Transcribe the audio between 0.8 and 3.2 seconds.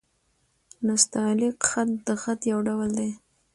نستعلیق خط؛ د خط يو ډول دﺉ.